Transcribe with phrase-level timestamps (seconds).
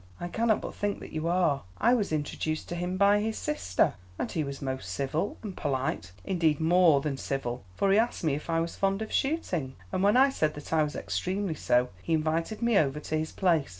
[0.19, 1.61] I cannot but think that you are.
[1.77, 6.11] I was introduced to him by his sister, and he was most civil and polite,
[6.25, 10.01] indeed more than civil, for he asked me if I was fond of shooting, and
[10.01, 13.69] when I said that I was extremely so, he invited me over to his place.